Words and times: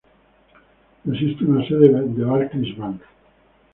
Existe 1.05 1.45
una 1.45 1.63
sede 1.67 1.89
de 1.89 2.23
"Barclays 2.25 2.75
Bank". 2.75 3.03